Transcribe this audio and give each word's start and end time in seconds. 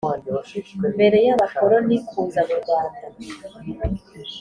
mbere 0.95 1.17
y’abakoroni 1.25 1.95
kuza 2.07 2.39
m’urwanda 2.47 3.05